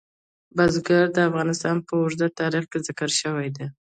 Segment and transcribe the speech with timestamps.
[0.55, 3.65] بزګان د افغانستان په اوږده تاریخ کې ذکر شوی دی.